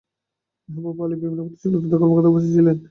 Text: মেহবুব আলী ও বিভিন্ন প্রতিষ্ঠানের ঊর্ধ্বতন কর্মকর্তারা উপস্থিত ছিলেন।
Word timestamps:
মেহবুব 0.69 0.99
আলী 1.03 1.15
ও 1.15 1.21
বিভিন্ন 1.21 1.41
প্রতিষ্ঠানের 1.45 1.77
ঊর্ধ্বতন 1.77 1.99
কর্মকর্তারা 2.01 2.31
উপস্থিত 2.33 2.51
ছিলেন। 2.57 2.77